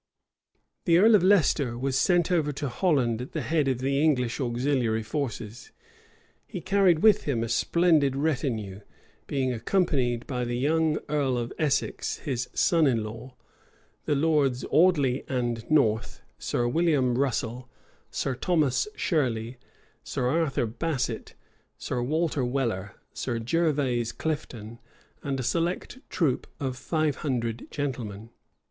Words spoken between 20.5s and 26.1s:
Basset, Sir Walter Waller, Sir Gervase Clifton, and a select